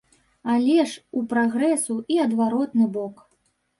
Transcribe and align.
Але 0.53 0.77
ж 0.93 1.03
у 1.21 1.21
прагрэсу 1.33 1.99
і 2.15 2.21
адваротны 2.25 2.85
бок. 2.97 3.15